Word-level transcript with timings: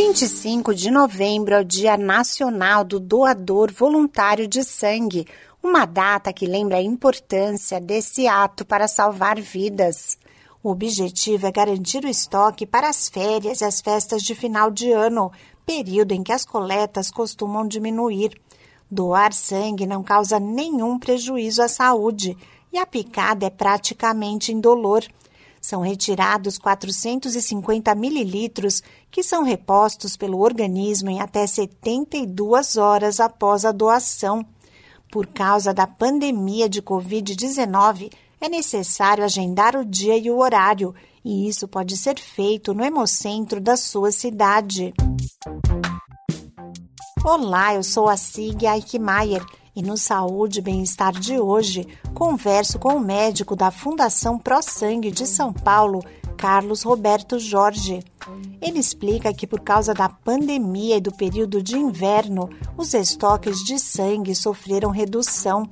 25 0.00 0.76
de 0.76 0.92
novembro 0.92 1.56
é 1.56 1.60
o 1.60 1.64
Dia 1.64 1.96
Nacional 1.96 2.84
do 2.84 3.00
Doador 3.00 3.72
Voluntário 3.72 4.46
de 4.46 4.62
Sangue, 4.62 5.26
uma 5.60 5.86
data 5.86 6.32
que 6.32 6.46
lembra 6.46 6.76
a 6.76 6.80
importância 6.80 7.80
desse 7.80 8.28
ato 8.28 8.64
para 8.64 8.86
salvar 8.86 9.40
vidas. 9.40 10.16
O 10.62 10.70
objetivo 10.70 11.48
é 11.48 11.50
garantir 11.50 12.04
o 12.04 12.08
estoque 12.08 12.64
para 12.64 12.88
as 12.88 13.08
férias 13.08 13.60
e 13.60 13.64
as 13.64 13.80
festas 13.80 14.22
de 14.22 14.36
final 14.36 14.70
de 14.70 14.92
ano, 14.92 15.32
período 15.66 16.12
em 16.12 16.22
que 16.22 16.32
as 16.32 16.44
coletas 16.44 17.10
costumam 17.10 17.66
diminuir. 17.66 18.40
Doar 18.88 19.32
sangue 19.32 19.84
não 19.84 20.04
causa 20.04 20.38
nenhum 20.38 20.96
prejuízo 20.96 21.60
à 21.60 21.66
saúde 21.66 22.36
e 22.72 22.78
a 22.78 22.86
picada 22.86 23.46
é 23.46 23.50
praticamente 23.50 24.52
indolor. 24.52 25.02
São 25.68 25.82
retirados 25.82 26.56
450 26.56 27.94
mililitros 27.94 28.82
que 29.10 29.22
são 29.22 29.42
repostos 29.42 30.16
pelo 30.16 30.38
organismo 30.38 31.10
em 31.10 31.20
até 31.20 31.46
72 31.46 32.78
horas 32.78 33.20
após 33.20 33.66
a 33.66 33.70
doação. 33.70 34.46
Por 35.12 35.26
causa 35.26 35.74
da 35.74 35.86
pandemia 35.86 36.70
de 36.70 36.80
Covid-19, 36.80 38.10
é 38.40 38.48
necessário 38.48 39.22
agendar 39.22 39.76
o 39.76 39.84
dia 39.84 40.16
e 40.16 40.30
o 40.30 40.38
horário, 40.38 40.94
e 41.22 41.46
isso 41.46 41.68
pode 41.68 41.98
ser 41.98 42.18
feito 42.18 42.72
no 42.72 42.82
Hemocentro 42.82 43.60
da 43.60 43.76
sua 43.76 44.10
cidade. 44.10 44.94
Olá, 47.22 47.74
eu 47.74 47.82
sou 47.82 48.08
a 48.08 48.16
Sig 48.16 48.64
Eichmeier 48.64 49.44
e 49.78 49.82
no 49.82 49.96
Saúde 49.96 50.58
e 50.58 50.62
Bem-Estar 50.62 51.12
de 51.12 51.38
hoje, 51.38 51.86
converso 52.12 52.80
com 52.80 52.96
o 52.96 53.00
médico 53.00 53.54
da 53.54 53.70
Fundação 53.70 54.36
Pro 54.36 54.60
Sangue 54.60 55.12
de 55.12 55.24
São 55.24 55.52
Paulo, 55.52 56.00
Carlos 56.36 56.82
Roberto 56.82 57.38
Jorge. 57.38 58.00
Ele 58.60 58.80
explica 58.80 59.32
que 59.32 59.46
por 59.46 59.60
causa 59.60 59.94
da 59.94 60.08
pandemia 60.08 60.96
e 60.96 61.00
do 61.00 61.16
período 61.16 61.62
de 61.62 61.76
inverno, 61.76 62.50
os 62.76 62.92
estoques 62.92 63.58
de 63.58 63.78
sangue 63.78 64.34
sofreram 64.34 64.90
redução. 64.90 65.62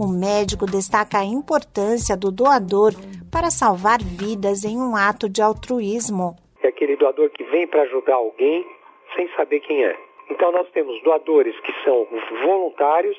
O 0.00 0.08
médico 0.08 0.64
destaca 0.64 1.18
a 1.18 1.24
importância 1.24 2.16
do 2.16 2.32
doador 2.32 2.94
para 3.30 3.50
salvar 3.50 3.98
vidas 4.00 4.64
em 4.64 4.78
um 4.78 4.96
ato 4.96 5.28
de 5.28 5.42
altruísmo. 5.42 6.34
É 6.62 6.68
aquele 6.68 6.96
doador 6.96 7.28
que 7.28 7.44
vem 7.44 7.66
para 7.66 7.82
ajudar 7.82 8.14
alguém 8.14 8.64
sem 9.14 9.28
saber 9.36 9.60
quem 9.60 9.84
é. 9.84 9.94
Então 10.30 10.50
nós 10.50 10.66
temos 10.70 10.98
doadores 11.02 11.54
que 11.60 11.72
são 11.84 12.06
voluntários 12.46 13.14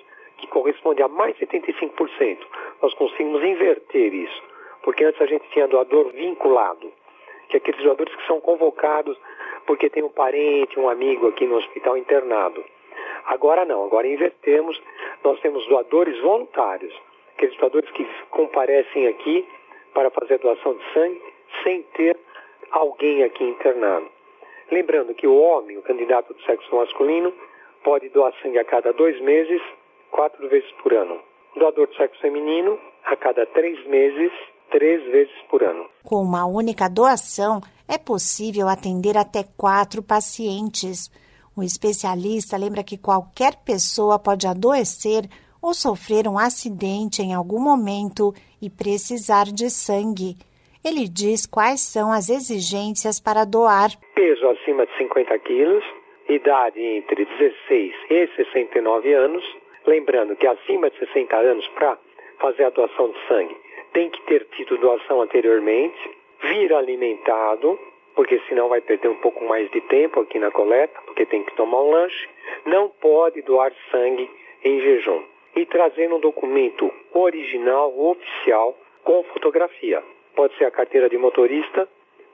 que 0.45 0.51
corresponde 0.51 1.01
a 1.01 1.07
mais 1.07 1.35
de 1.37 1.45
75%. 1.45 2.37
Nós 2.81 2.93
conseguimos 2.93 3.43
inverter 3.43 4.13
isso, 4.13 4.43
porque 4.83 5.03
antes 5.03 5.21
a 5.21 5.25
gente 5.25 5.47
tinha 5.49 5.67
doador 5.67 6.11
vinculado, 6.11 6.91
que 7.49 7.57
é 7.57 7.59
aqueles 7.59 7.83
doadores 7.83 8.15
que 8.15 8.27
são 8.27 8.39
convocados 8.39 9.17
porque 9.65 9.89
tem 9.89 10.03
um 10.03 10.09
parente, 10.09 10.79
um 10.79 10.87
amigo 10.89 11.27
aqui 11.27 11.45
no 11.45 11.57
hospital 11.57 11.97
internado. 11.97 12.63
Agora 13.25 13.65
não, 13.65 13.83
agora 13.83 14.07
invertemos, 14.07 14.79
nós 15.23 15.39
temos 15.41 15.65
doadores 15.67 16.19
voluntários, 16.21 16.93
aqueles 17.35 17.57
doadores 17.57 17.89
que 17.91 18.07
comparecem 18.29 19.07
aqui 19.07 19.47
para 19.93 20.11
fazer 20.11 20.37
doação 20.39 20.75
de 20.75 20.93
sangue 20.93 21.21
sem 21.63 21.81
ter 21.95 22.17
alguém 22.71 23.23
aqui 23.23 23.43
internado. 23.43 24.07
Lembrando 24.71 25.13
que 25.13 25.27
o 25.27 25.35
homem, 25.35 25.77
o 25.77 25.81
candidato 25.81 26.33
do 26.33 26.41
sexo 26.43 26.75
masculino, 26.75 27.33
pode 27.83 28.09
doar 28.09 28.33
sangue 28.41 28.59
a 28.59 28.65
cada 28.65 28.93
dois 28.93 29.19
meses 29.21 29.61
quatro 30.15 30.47
vezes 30.47 30.71
por 30.81 30.93
ano. 30.93 31.19
Doador 31.57 31.87
de 31.87 31.97
sexo 31.97 32.19
feminino, 32.21 32.79
a 33.05 33.15
cada 33.17 33.45
três 33.47 33.85
meses, 33.87 34.31
três 34.71 35.03
vezes 35.11 35.35
por 35.49 35.61
ano. 35.61 35.85
Com 36.03 36.21
uma 36.21 36.45
única 36.45 36.89
doação, 36.89 37.59
é 37.87 37.97
possível 37.97 38.69
atender 38.69 39.17
até 39.17 39.43
quatro 39.57 40.01
pacientes. 40.01 41.11
O 41.55 41.61
especialista 41.61 42.57
lembra 42.57 42.83
que 42.83 42.97
qualquer 42.97 43.57
pessoa 43.65 44.17
pode 44.17 44.47
adoecer 44.47 45.23
ou 45.61 45.73
sofrer 45.73 46.27
um 46.27 46.37
acidente 46.37 47.21
em 47.21 47.33
algum 47.33 47.59
momento 47.59 48.33
e 48.61 48.69
precisar 48.69 49.45
de 49.45 49.69
sangue. 49.69 50.37
Ele 50.83 51.07
diz 51.09 51.45
quais 51.45 51.81
são 51.81 52.11
as 52.11 52.29
exigências 52.29 53.19
para 53.19 53.43
doar. 53.43 53.89
Peso 54.13 54.47
acima 54.47 54.85
de 54.85 54.97
50 54.97 55.39
quilos, 55.39 55.83
idade 56.29 56.79
entre 56.79 57.25
16 57.25 57.93
e 58.09 58.27
69 58.35 59.13
anos, 59.13 59.43
Lembrando 59.85 60.35
que 60.35 60.47
acima 60.47 60.89
de 60.89 60.97
60 60.97 61.35
anos, 61.35 61.67
para 61.69 61.97
fazer 62.39 62.63
a 62.63 62.69
doação 62.69 63.09
de 63.09 63.27
sangue, 63.27 63.55
tem 63.93 64.09
que 64.09 64.21
ter 64.23 64.45
tido 64.55 64.77
doação 64.77 65.21
anteriormente, 65.21 66.17
vir 66.41 66.73
alimentado, 66.73 67.79
porque 68.15 68.41
senão 68.47 68.69
vai 68.69 68.81
perder 68.81 69.09
um 69.09 69.17
pouco 69.17 69.43
mais 69.45 69.69
de 69.71 69.81
tempo 69.81 70.21
aqui 70.21 70.39
na 70.39 70.49
coleta, 70.49 70.99
porque 71.05 71.25
tem 71.25 71.43
que 71.43 71.55
tomar 71.55 71.81
um 71.81 71.91
lanche. 71.91 72.29
Não 72.65 72.89
pode 72.89 73.41
doar 73.43 73.71
sangue 73.91 74.29
em 74.63 74.79
jejum. 74.81 75.23
E 75.55 75.65
trazendo 75.65 76.15
um 76.15 76.19
documento 76.19 76.91
original, 77.13 77.93
oficial, 77.97 78.77
com 79.03 79.23
fotografia. 79.25 80.03
Pode 80.35 80.57
ser 80.57 80.65
a 80.65 80.71
carteira 80.71 81.09
de 81.09 81.17
motorista, 81.17 81.87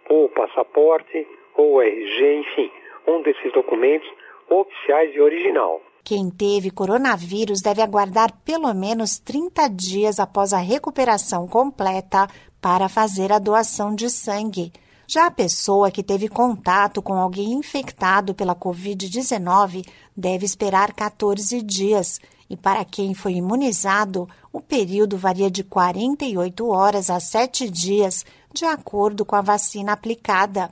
ou 0.10 0.30
passaporte, 0.30 1.28
ou 1.56 1.82
RG, 1.82 2.34
enfim, 2.36 2.72
um 3.06 3.22
desses 3.22 3.52
documentos 3.52 4.12
oficiais 4.50 5.14
e 5.14 5.22
original. 5.22 5.82
Quem 6.04 6.30
teve 6.30 6.72
coronavírus 6.72 7.62
deve 7.62 7.82
aguardar 7.82 8.34
pelo 8.44 8.74
menos 8.74 9.20
30 9.20 9.68
dias 9.70 10.20
após 10.20 10.52
a 10.52 10.58
recuperação 10.58 11.48
completa 11.48 12.28
para 12.60 12.90
fazer 12.90 13.32
a 13.32 13.40
doação 13.40 13.94
de 13.94 14.10
sangue. 14.10 14.72
Já 15.08 15.26
a 15.28 15.32
pessoa 15.32 15.92
que 15.92 16.02
teve 16.02 16.30
contato 16.30 17.02
com 17.02 17.14
alguém 17.16 17.52
infectado 17.52 18.34
pela 18.34 18.56
Covid-19 18.56 19.86
deve 20.16 20.46
esperar 20.46 20.94
14 20.94 21.62
dias. 21.62 22.20
E 22.50 22.56
para 22.56 22.84
quem 22.86 23.14
foi 23.14 23.34
imunizado, 23.34 24.28
o 24.54 24.62
período 24.62 25.18
varia 25.18 25.52
de 25.52 25.64
48 25.64 26.68
horas 26.68 27.10
a 27.10 27.20
7 27.20 27.70
dias, 27.70 28.26
de 28.54 28.66
acordo 28.66 29.26
com 29.26 29.36
a 29.36 29.42
vacina 29.42 29.94
aplicada. 29.94 30.70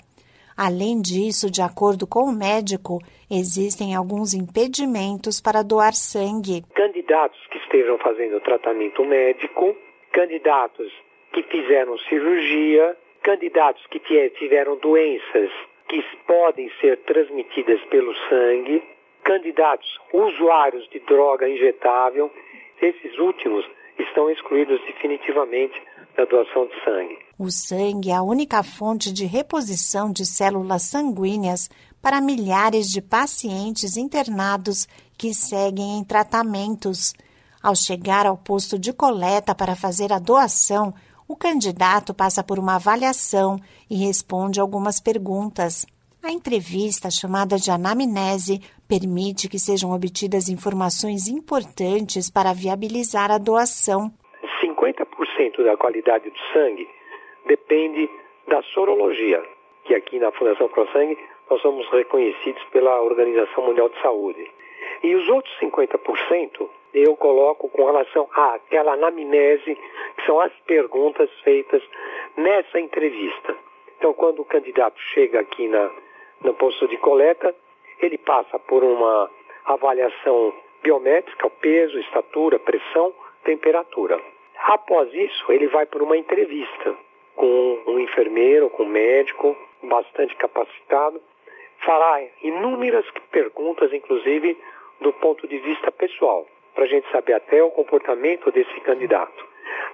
Além 0.61 0.99
disso, 0.99 1.49
de 1.49 1.61
acordo 1.61 2.05
com 2.05 2.25
o 2.25 2.35
médico, 2.35 2.99
existem 3.31 3.95
alguns 3.95 4.33
impedimentos 4.33 5.39
para 5.39 5.63
doar 5.63 5.93
sangue. 5.93 6.65
Candidatos 6.75 7.39
que 7.47 7.59
estejam 7.59 7.97
fazendo 7.99 8.41
tratamento 8.41 9.05
médico, 9.05 9.73
candidatos 10.11 10.91
que 11.31 11.43
fizeram 11.43 11.97
cirurgia, 11.99 12.97
candidatos 13.23 13.81
que 13.87 14.01
tiveram 14.31 14.75
doenças 14.75 15.49
que 15.87 16.03
podem 16.27 16.69
ser 16.81 16.97
transmitidas 17.05 17.79
pelo 17.85 18.13
sangue, 18.27 18.83
candidatos 19.23 19.87
usuários 20.11 20.85
de 20.89 20.99
droga 20.99 21.47
injetável, 21.47 22.29
esses 22.81 23.17
últimos 23.17 23.65
estão 23.97 24.29
excluídos 24.29 24.81
definitivamente 24.81 25.81
da 26.19 26.25
doação 26.25 26.67
de 26.67 26.83
sangue. 26.83 27.17
O 27.37 27.49
sangue 27.49 28.09
é 28.09 28.15
a 28.15 28.21
única 28.21 28.61
fonte 28.61 29.13
de 29.13 29.25
reposição 29.25 30.11
de 30.11 30.25
células 30.25 30.83
sanguíneas 30.83 31.69
para 32.01 32.19
milhares 32.19 32.89
de 32.89 33.01
pacientes 33.01 33.95
internados 33.95 34.85
que 35.17 35.33
seguem 35.33 35.97
em 35.97 36.03
tratamentos. 36.03 37.13
Ao 37.63 37.73
chegar 37.73 38.25
ao 38.25 38.37
posto 38.37 38.77
de 38.77 38.91
coleta 38.91 39.55
para 39.55 39.75
fazer 39.75 40.11
a 40.11 40.19
doação, 40.19 40.93
o 41.25 41.37
candidato 41.37 42.13
passa 42.13 42.43
por 42.43 42.59
uma 42.59 42.75
avaliação 42.75 43.57
e 43.89 43.95
responde 43.95 44.59
algumas 44.59 44.99
perguntas. 44.99 45.85
A 46.21 46.31
entrevista, 46.31 47.09
chamada 47.09 47.57
de 47.57 47.71
anamnese, 47.71 48.61
permite 48.89 49.47
que 49.47 49.57
sejam 49.57 49.91
obtidas 49.91 50.49
informações 50.49 51.29
importantes 51.29 52.29
para 52.29 52.51
viabilizar 52.51 53.31
a 53.31 53.37
doação. 53.37 54.11
50% 54.61 54.98
da 55.63 55.77
qualidade 55.77 56.29
do 56.29 56.39
sangue 56.53 56.89
depende 57.45 58.09
da 58.47 58.61
sorologia, 58.63 59.43
que 59.83 59.95
aqui 59.95 60.19
na 60.19 60.31
Fundação 60.31 60.67
ProSangue 60.69 61.17
nós 61.49 61.61
somos 61.61 61.87
reconhecidos 61.89 62.63
pela 62.65 63.01
Organização 63.01 63.65
Mundial 63.65 63.89
de 63.89 64.01
Saúde. 64.01 64.51
E 65.03 65.15
os 65.15 65.27
outros 65.29 65.53
50% 65.59 66.69
eu 66.93 67.15
coloco 67.15 67.69
com 67.69 67.85
relação 67.85 68.27
àquela 68.33 68.93
anamnese, 68.93 69.77
que 70.15 70.25
são 70.25 70.39
as 70.39 70.51
perguntas 70.65 71.29
feitas 71.43 71.83
nessa 72.35 72.79
entrevista. 72.79 73.55
Então, 73.97 74.13
quando 74.13 74.41
o 74.41 74.45
candidato 74.45 74.99
chega 75.13 75.39
aqui 75.39 75.67
na, 75.67 75.91
no 76.41 76.53
posto 76.53 76.87
de 76.87 76.97
coleta, 76.97 77.53
ele 78.01 78.17
passa 78.17 78.57
por 78.57 78.83
uma 78.83 79.29
avaliação 79.65 80.53
biométrica, 80.81 81.47
o 81.47 81.51
peso, 81.51 81.99
estatura, 81.99 82.57
pressão, 82.57 83.13
temperatura. 83.43 84.19
Após 84.63 85.13
isso, 85.13 85.51
ele 85.51 85.67
vai 85.67 85.85
por 85.85 86.01
uma 86.01 86.17
entrevista 86.17 86.95
com 87.35 87.83
um 87.87 87.99
enfermeiro, 87.99 88.69
com 88.69 88.83
um 88.83 88.89
médico 88.89 89.55
bastante 89.81 90.35
capacitado, 90.35 91.21
fará 91.85 92.21
inúmeras 92.43 93.05
perguntas, 93.31 93.93
inclusive 93.93 94.57
do 94.99 95.13
ponto 95.13 95.47
de 95.47 95.57
vista 95.59 95.89
pessoal, 95.91 96.45
para 96.75 96.83
a 96.83 96.87
gente 96.87 97.09
saber 97.09 97.33
até 97.33 97.63
o 97.63 97.71
comportamento 97.71 98.51
desse 98.51 98.79
candidato. 98.81 99.47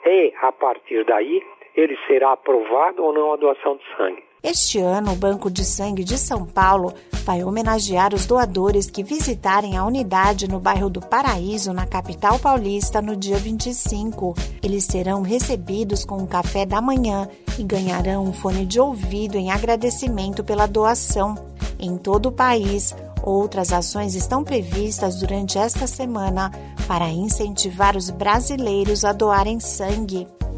E, 0.03 0.33
a 0.41 0.51
partir 0.51 1.03
daí, 1.05 1.45
ele 1.75 1.97
será 2.07 2.31
aprovado 2.31 3.03
ou 3.03 3.13
não 3.13 3.33
a 3.33 3.35
doação 3.35 3.77
de 3.77 3.85
sangue. 3.95 4.24
Este 4.45 4.77
ano, 4.77 5.13
o 5.13 5.15
Banco 5.15 5.49
de 5.49 5.65
Sangue 5.65 6.03
de 6.03 6.19
São 6.19 6.45
Paulo 6.45 6.93
vai 7.23 7.43
homenagear 7.43 8.13
os 8.13 8.27
doadores 8.27 8.91
que 8.91 9.03
visitarem 9.03 9.75
a 9.75 9.83
unidade 9.83 10.47
no 10.47 10.59
bairro 10.59 10.87
do 10.87 11.01
Paraíso, 11.01 11.73
na 11.73 11.87
capital 11.87 12.37
paulista, 12.37 13.01
no 13.01 13.15
dia 13.15 13.37
25. 13.37 14.35
Eles 14.61 14.85
serão 14.85 15.23
recebidos 15.23 16.05
com 16.05 16.17
um 16.17 16.27
café 16.27 16.63
da 16.63 16.79
manhã 16.79 17.27
e 17.57 17.63
ganharão 17.63 18.23
um 18.23 18.31
fone 18.31 18.67
de 18.67 18.79
ouvido 18.79 19.35
em 19.35 19.49
agradecimento 19.49 20.43
pela 20.43 20.67
doação. 20.67 21.33
Em 21.79 21.97
todo 21.97 22.27
o 22.27 22.31
país, 22.31 22.93
outras 23.23 23.73
ações 23.73 24.13
estão 24.13 24.43
previstas 24.43 25.21
durante 25.21 25.57
esta 25.57 25.87
semana 25.87 26.51
para 26.87 27.09
incentivar 27.09 27.97
os 27.97 28.11
brasileiros 28.11 29.03
a 29.03 29.11
doarem 29.11 29.59
sangue. 29.59 30.27